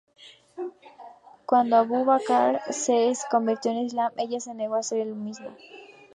[1.45, 5.55] Cuando Abu Bakr se convirtió al Islam, ella se negó a hacer lo mismo.